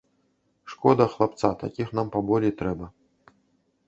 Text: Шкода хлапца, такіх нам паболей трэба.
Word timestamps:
Шкода 0.73 1.05
хлапца, 1.11 1.51
такіх 1.63 1.87
нам 1.99 2.07
паболей 2.15 2.53
трэба. 2.63 2.89